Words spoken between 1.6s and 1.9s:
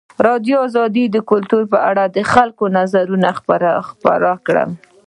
په